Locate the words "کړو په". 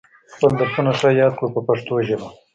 1.37-1.61